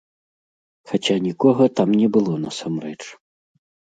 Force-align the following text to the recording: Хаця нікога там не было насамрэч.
Хаця 0.91 1.17
нікога 1.25 1.67
там 1.79 1.89
не 1.99 2.07
было 2.15 2.33
насамрэч. 2.45 2.97